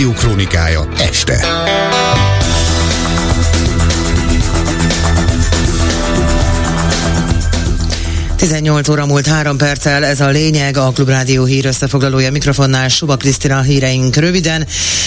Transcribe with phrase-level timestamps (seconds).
[0.00, 2.39] Klubrádió krónikája este.
[8.40, 13.60] 18 óra múlt három perccel, ez a lényeg, a Klubrádió hír összefoglalója mikrofonnál Suba Krisztina
[13.60, 14.66] híreink röviden.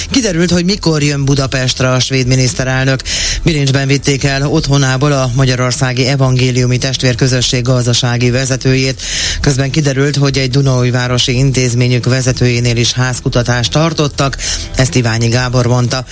[0.09, 3.01] Kiderült, hogy mikor jön Budapestre a svéd miniszterelnök.
[3.43, 9.01] Bilincsben vitték el otthonából a Magyarországi Evangéliumi Testvérközösség gazdasági vezetőjét.
[9.41, 14.37] Közben kiderült, hogy egy Dunaúj városi intézményük vezetőjénél is házkutatást tartottak,
[14.75, 16.06] ezt Iványi Gábor mondta.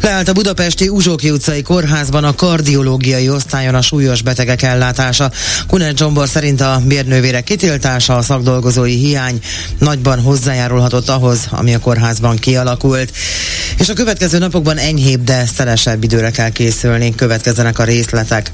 [0.00, 5.30] Leállt a budapesti Uzsóki utcai kórházban a kardiológiai osztályon a súlyos betegek ellátása.
[5.66, 9.40] Kunen Zsombor szerint a bérnővérek kitiltása, a szakdolgozói hiány
[9.78, 13.12] nagyban hozzájárulhatott ahhoz, ami a kórházban kialakult.
[13.78, 18.52] És a következő napokban enyhébb, de szelesebb időre kell készülni, következzenek a részletek.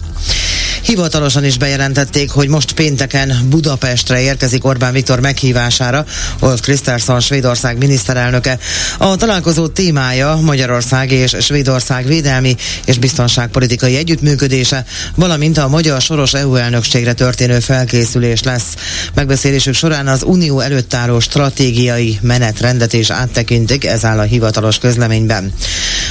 [0.83, 6.05] Hivatalosan is bejelentették, hogy most pénteken Budapestre érkezik Orbán Viktor meghívására,
[6.41, 8.59] Olf Kristersson Svédország miniszterelnöke.
[8.99, 14.85] A találkozó témája Magyarország és Svédország védelmi és biztonságpolitikai együttműködése,
[15.15, 18.75] valamint a magyar soros EU elnökségre történő felkészülés lesz.
[19.15, 25.53] Megbeszélésük során az Unió előtt álló stratégiai menetrendet is áttekintik, ez áll a hivatalos közleményben.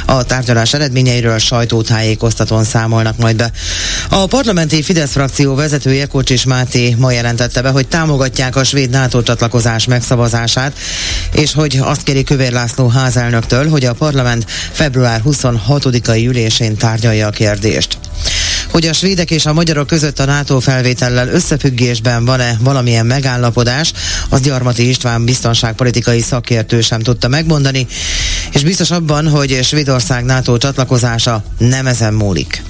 [0.05, 3.51] A tárgyalás eredményeiről sajtótájékoztatón számolnak majd be.
[4.09, 4.25] A
[4.61, 9.85] parlamenti Fidesz frakció vezetője Kocsis Máté ma jelentette be, hogy támogatják a svéd NATO csatlakozás
[9.85, 10.77] megszavazását,
[11.33, 17.29] és hogy azt kéri Kövér László házelnöktől, hogy a parlament február 26-ai ülésén tárgyalja a
[17.29, 17.97] kérdést.
[18.71, 23.93] Hogy a svédek és a magyarok között a NATO felvétellel összefüggésben van-e valamilyen megállapodás,
[24.29, 27.87] az Gyarmati István biztonságpolitikai szakértő sem tudta megmondani,
[28.51, 32.63] és biztos abban, hogy Svédország NATO csatlakozása nem ezen múlik.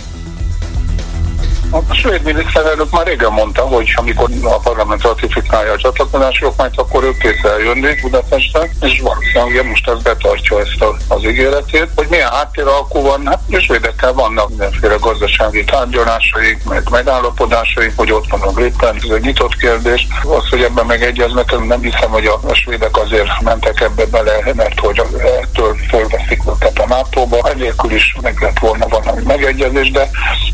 [1.72, 7.04] A svéd miniszterelnök már régen mondta, hogy amikor a parlament ratifikálja a csatlakozási okmányt, akkor
[7.04, 11.90] ők kész eljönni Budapestre, és valószínűleg most ez betartja ezt a, az ígéretét.
[11.96, 18.30] Hogy milyen háttéralkú van, hát a svédekkel vannak mindenféle gazdasági tárgyalásaik, meg megállapodásaik, hogy ott
[18.30, 20.08] van a Gripen, ez egy nyitott kérdés.
[20.24, 24.80] Az, hogy ebben megegyeznek, nem hiszem, hogy a, a svédek azért mentek ebbe bele, mert
[24.80, 25.02] hogy
[25.42, 27.50] ettől fölveszik őket a NATO-ba.
[27.50, 30.10] Enélkül is meg lett volna valami megegyezés, de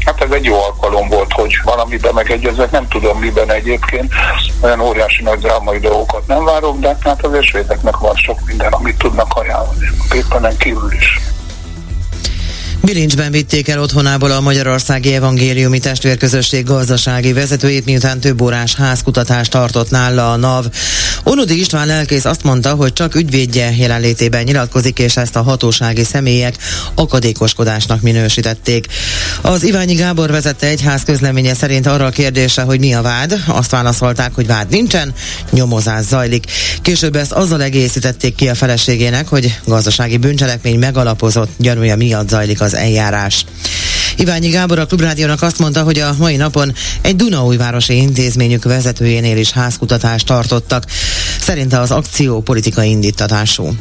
[0.08, 4.14] hát ez egy jó alkalom volt, hogy valamiben megegyezek, nem tudom miben egyébként,
[4.62, 8.98] olyan óriási nagy drámai dolgokat nem várok, de hát azért svédeknek van sok minden, amit
[8.98, 11.27] tudnak ajánlani, éppen kívül is.
[12.82, 19.90] Bilincsben vitték el otthonából a Magyarországi Evangéliumi Testvérközösség gazdasági vezetőjét, miután több órás házkutatást tartott
[19.90, 20.66] nála a NAV.
[21.24, 26.58] Onodi István lelkész azt mondta, hogy csak ügyvédje jelenlétében nyilatkozik, és ezt a hatósági személyek
[26.96, 28.88] akadékoskodásnak minősítették.
[29.42, 33.72] Az Iványi Gábor vezette egyház közleménye szerint arra a kérdése, hogy mi a vád, azt
[33.72, 35.14] válaszolták, hogy vád nincsen,
[35.52, 36.46] nyomozás zajlik.
[36.82, 42.76] Később ezt azzal egészítették ki a feleségének, hogy gazdasági bűncselekmény megalapozott gyanúja miatt zajlik az
[42.78, 43.46] eljárás.
[44.18, 49.52] Iványi Gábor a Klubrádiónak azt mondta, hogy a mai napon egy Dunaújvárosi intézményük vezetőjénél is
[49.52, 50.84] házkutatást tartottak.
[51.40, 53.76] Szerinte az akció politikai indítatású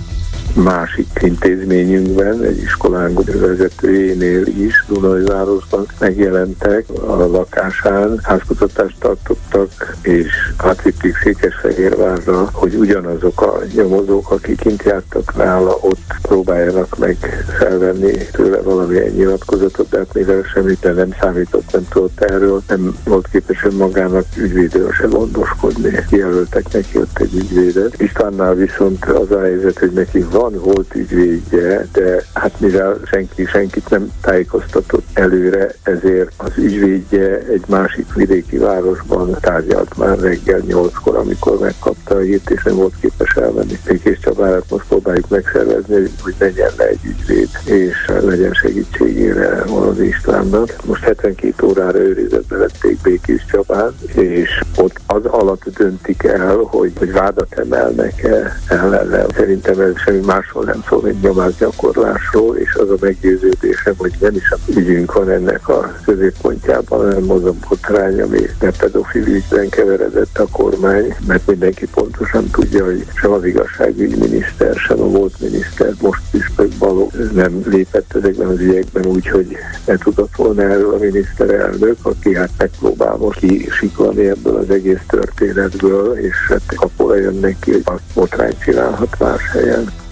[0.56, 12.48] másik intézményünkben, egy iskolánk vezetőjénél is Dunajvárosban megjelentek a lakásán, házkutatást tartottak, és átvitték Székesfehérvárra,
[12.52, 17.16] hogy ugyanazok a nyomozók, akik kint jártak nála, ott próbáljanak meg
[17.58, 23.28] felvenni tőle valamilyen nyilatkozatot, de hát mivel semmit nem számított, nem tudott erről, nem volt
[23.32, 26.04] képes magának ügyvédről se gondoskodni.
[26.08, 28.00] Kijelöltek neki ott egy ügyvédet.
[28.00, 33.44] Istvánnál viszont az a helyzet, hogy neki van van, volt ügyvédje, de hát mivel senki
[33.46, 41.16] senkit nem tájékoztatott előre, ezért az ügyvédje egy másik vidéki városban tárgyalt már reggel nyolckor,
[41.16, 43.78] amikor megkapta a hírt, és nem volt képes elmenni.
[43.86, 50.72] Békés Csabárat most próbáljuk megszervezni, hogy menjen le egy ügyvéd, és legyen segítségére az Istvánnak.
[50.84, 57.12] Most 72 órára őrizetbe vették Békés Csabán, és ott az alatt döntik el, hogy, hogy
[57.12, 59.26] vádat emelnek-e ellene.
[59.34, 64.50] Szerintem ez semmi másról nem szól, mint nyomásgyakorlásról, és az a meggyőződésem, hogy nem is
[64.50, 68.40] a ügyünk van ennek a középpontjában, hanem az a botrány, ami
[68.78, 75.08] pedofil ügyben keveredett a kormány, mert mindenki pontosan tudja, hogy sem az igazságügyminiszter, sem a
[75.08, 79.56] volt miniszter, most Püspök Balogh nem lépett ezekben az ügyekben úgy, hogy
[79.86, 86.18] ne tudott volna erről a miniszterelnök, aki hát megpróbál most kisiklani ebből az egész történetből,
[86.18, 90.04] és hát kapóra jön neki, hogy azt botrány csinálhat más helyen.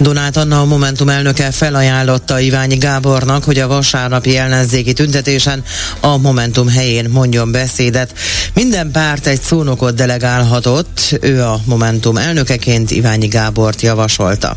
[0.00, 5.64] Donát Anna a Momentum elnöke felajánlotta Iványi Gábornak, hogy a vasárnapi ellenzéki tüntetésen
[6.00, 8.12] a Momentum helyén mondjon beszédet.
[8.54, 14.56] Minden párt egy szónokot delegálhatott, ő a Momentum elnökeként Iványi Gábort javasolta.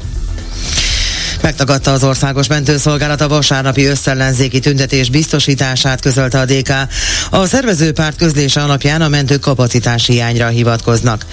[1.43, 6.71] Megtagadta az országos mentőszolgálat a vasárnapi összellenzéki tüntetés biztosítását, közölte a DK.
[7.29, 11.25] A szervezőpárt közlése alapján a mentő kapacitás hiányra hivatkoznak.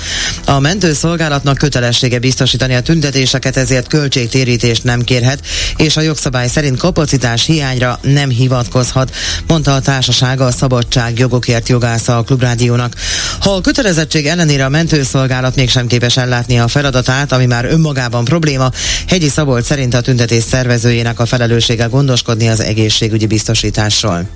[0.44, 5.46] A mentőszolgálatnak kötelessége biztosítani a tüntetéseket, ezért költségtérítést nem kérhet,
[5.76, 9.14] és a jogszabály szerint kapacitás hiányra nem hivatkozhat,
[9.46, 12.94] mondta a társasága a Szabadság jogokért jogásza a Klubrádiónak.
[13.40, 18.70] Ha a kötelezettség ellenére a mentőszolgálat mégsem képes ellátni a feladatát, ami már önmagában probléma,
[19.06, 24.28] Hegyi Szabolt szerint a tüntetés szervezőjének a felelőssége gondoskodni az egészségügyi biztosításról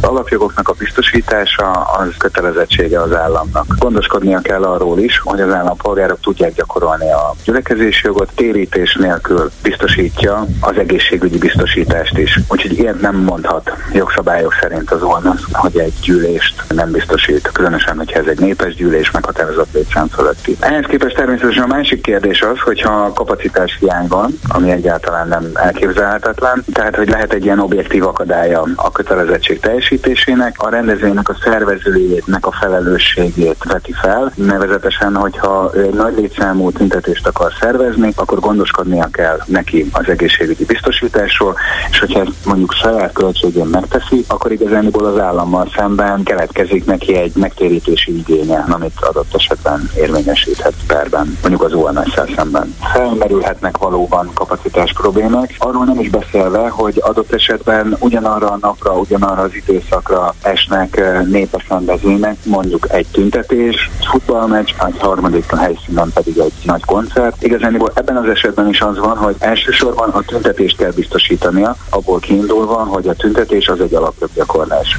[0.00, 3.66] alapjogoknak a biztosítása az kötelezettsége az államnak.
[3.78, 10.46] Gondoskodnia kell arról is, hogy az állampolgárok tudják gyakorolni a gyülekezési jogot, térítés nélkül biztosítja
[10.60, 12.38] az egészségügyi biztosítást is.
[12.48, 18.18] Úgyhogy ilyet nem mondhat jogszabályok szerint az ONASZ, hogy egy gyűlést nem biztosít, különösen, hogyha
[18.18, 20.56] ez egy népes gyűlés meghatározott létszám fölötti.
[20.60, 26.64] Ehhez képest természetesen a másik kérdés az, hogyha kapacitás hiány van, ami egyáltalán nem elképzelhetetlen,
[26.72, 32.46] tehát hogy lehet egy ilyen objektív akadálya a kötelezettség teljes teljesítésének, a rendezvénynek a szervezőjének
[32.46, 39.88] a felelősségét veti fel, nevezetesen, hogyha nagy létszámú tüntetést akar szervezni, akkor gondoskodnia kell neki
[39.92, 41.56] az egészségügyi biztosításról,
[41.90, 47.32] és hogyha ezt mondjuk saját költségén megteszi, akkor igazániból az állammal szemben keletkezik neki egy
[47.34, 52.74] megtérítési igénye, amit adott esetben érvényesíthet perben, mondjuk az OMS szemben.
[52.92, 59.42] Felmerülhetnek valóban kapacitás problémák, arról nem is beszélve, hogy adott esetben ugyanarra a napra, ugyanarra
[59.42, 66.10] az idő időszakra esnek eh, népes rendezvények, mondjuk egy tüntetés, futballmeccs, egy harmadik a helyszínen
[66.14, 67.42] pedig egy nagy koncert.
[67.42, 72.84] Igazán ebben az esetben is az van, hogy elsősorban a tüntetést kell biztosítania, abból kiindulva,
[72.84, 74.98] hogy a tüntetés az egy alapjoggyakorlás.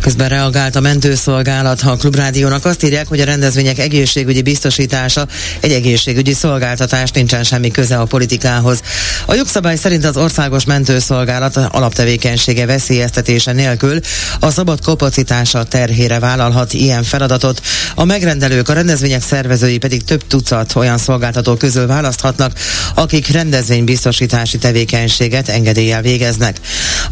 [0.00, 5.26] Közben reagált a mentőszolgálat, ha a Klubrádiónak azt írják, hogy a rendezvények egészségügyi biztosítása
[5.60, 8.80] egy egészségügyi szolgáltatás, nincsen semmi köze a politikához.
[9.26, 14.00] A jogszabály szerint az országos mentőszolgálat alaptevékenysége veszélyeztetése nélkül
[14.40, 17.62] a szabad kapacitása terhére vállalhat ilyen feladatot.
[17.94, 22.52] A megrendelők, a rendezvények szervezői pedig több tucat olyan szolgáltató közül választhatnak,
[22.94, 26.60] akik rendezvénybiztosítási tevékenységet engedéllyel végeznek.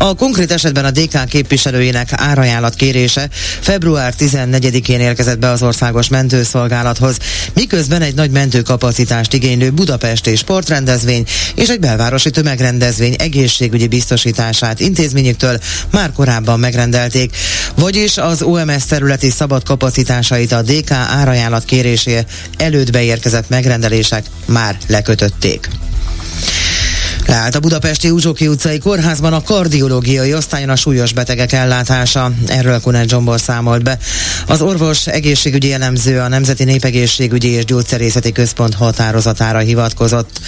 [0.00, 3.28] A konkrét esetben a DK képviselőinek árajánlat kérése
[3.60, 7.16] február 14-én érkezett be az országos mentőszolgálathoz,
[7.54, 11.24] miközben egy nagy mentőkapacitást igénylő Budapesti sportrendezvény
[11.54, 15.58] és egy belvárosi tömegrendezvény egészségügyi biztosítását intézményüktől
[15.90, 17.36] már korábban megrendelték,
[17.74, 22.24] vagyis az OMS területi szabad kapacitásait a DK árajánlat kérésé
[22.56, 25.68] előtt beérkezett megrendelések már lekötötték.
[27.28, 32.32] Leállt a budapesti Uzsoki utcai kórházban a kardiológiai osztályon a súlyos betegek ellátása.
[32.46, 33.98] Erről Kunel Zsombor számolt be.
[34.46, 40.40] Az orvos egészségügyi elemző a Nemzeti Népegészségügyi és Gyógyszerészeti Központ határozatára hivatkozott.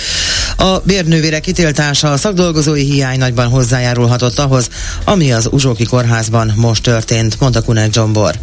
[0.56, 4.68] A bérnővére kitiltása a szakdolgozói hiány nagyban hozzájárulhatott ahhoz,
[5.04, 8.34] ami az Uzsoki kórházban most történt, mondta Kunel Zsombor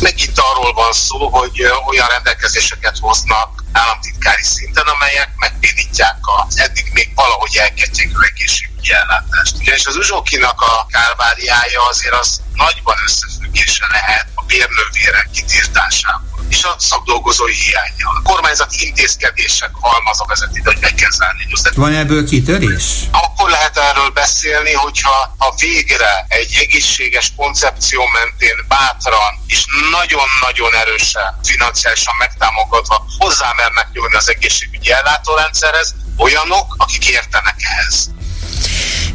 [0.00, 6.16] megint arról van szó, hogy olyan rendelkezéseket hoznak államtitkári szinten, amelyek megpénítják
[6.46, 9.56] az eddig még valahogy elketyegő egészségügyi ellátást.
[9.60, 16.74] Ugyanis az uzsókinak a kárváriája azért az nagyban összefüggése lehet a bérnővérek kitiltásával és a
[16.78, 18.14] szakdolgozói hiányjal.
[18.16, 22.84] A kormányzati intézkedések halmaza vezeti, hogy meg kell zárni Van ebből kitörés?
[23.10, 31.38] Akkor lehet erről beszélni, hogyha a végre egy egészséges koncepció mentén bátran és nagyon-nagyon erősen
[31.42, 38.10] financiálisan megtámogatva hozzámernek jönni az egészségügyi ellátórendszerhez, olyanok, akik értenek ehhez.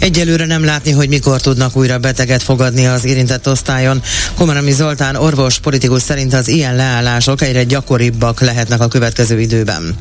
[0.03, 4.01] Egyelőre nem látni, hogy mikor tudnak újra beteget fogadni az érintett osztályon.
[4.35, 9.95] Komarami Zoltán orvos politikus szerint az ilyen leállások egyre gyakoribbak lehetnek a következő időben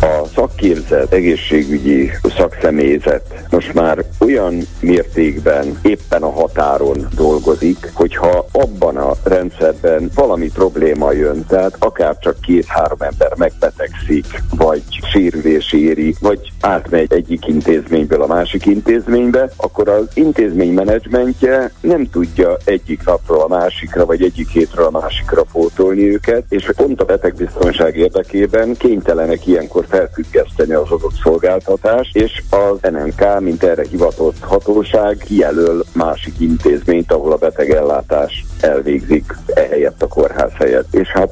[0.00, 9.12] a szakképzett egészségügyi szakszemélyzet most már olyan mértékben éppen a határon dolgozik, hogyha abban a
[9.22, 14.26] rendszerben valami probléma jön, tehát akár csak két-három ember megbetegszik,
[14.56, 22.10] vagy sérülés éri, vagy átmegy egyik intézményből a másik intézménybe, akkor az intézmény menedzsmentje nem
[22.10, 27.04] tudja egyik napról a másikra, vagy egyik hétről a másikra pótolni őket, és pont a
[27.04, 35.16] betegbiztonság érdekében kénytelenek ilyenkor felfüggeszteni az adott szolgáltatást, és az NMK, mint erre hivatott hatóság,
[35.16, 40.94] kijelöl másik intézményt, ahol a betegellátás elvégzik ehelyett a kórház helyett.
[40.94, 41.29] És hát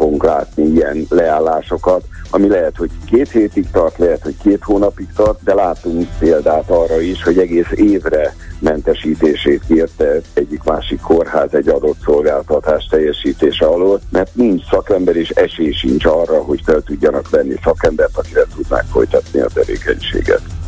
[0.00, 5.42] fogunk látni ilyen leállásokat, ami lehet, hogy két hétig tart, lehet, hogy két hónapig tart,
[5.42, 11.98] de látunk példát arra is, hogy egész évre mentesítését kérte egyik másik kórház egy adott
[12.04, 18.16] szolgáltatás teljesítése alól, mert nincs szakember és esély sincs arra, hogy fel tudjanak venni szakembert,
[18.16, 20.59] akire tudnák folytatni a tevékenységet.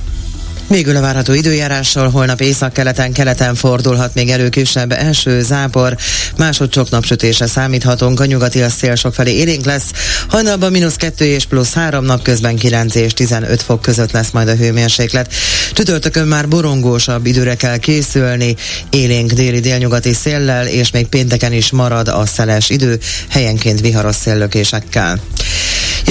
[0.73, 5.97] Végül a várható időjárással holnap észak-keleten, keleten fordulhat még elő kisebb első zápor,
[6.37, 9.85] másodszok napsütése számíthatunk, a nyugati a szél felé élénk lesz,
[10.29, 14.49] hajnalban mínusz 2 és plusz 3 nap közben 9 és 15 fok között lesz majd
[14.49, 15.33] a hőmérséklet.
[15.73, 18.57] Csütörtökön már borongósabb időre kell készülni,
[18.91, 22.99] élénk déli délnyugati széllel, és még pénteken is marad a szeles idő,
[23.29, 25.21] helyenként viharos széllökésekkel.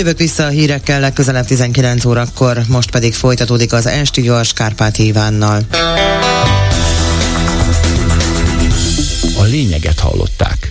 [0.01, 5.62] Jövök vissza a hírekkel legközelebb 19 órakor, most pedig folytatódik az Esti Gyors Kárpát Ivánnal.
[9.38, 10.71] A lényeget hallották.